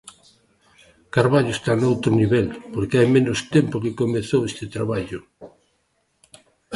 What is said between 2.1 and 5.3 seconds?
nivel, porque hai menos tempo que comezou este traballo.